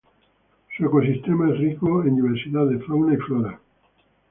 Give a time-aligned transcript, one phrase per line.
[0.75, 3.59] Su ecosistema es rico en diversidad de fauna y flora.